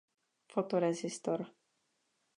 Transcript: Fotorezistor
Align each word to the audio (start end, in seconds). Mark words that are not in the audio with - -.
Fotorezistor 0.53 1.41